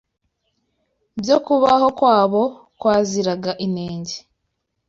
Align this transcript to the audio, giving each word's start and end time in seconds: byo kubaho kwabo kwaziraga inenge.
byo 1.21 1.37
kubaho 1.45 1.87
kwabo 1.97 2.43
kwaziraga 2.79 3.51
inenge. 3.65 4.15